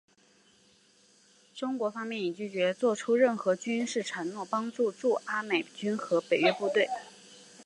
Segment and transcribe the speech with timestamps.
[1.53, 6.89] 中国方面已拒绝做出任何军事承诺帮助驻阿美军和北约部队。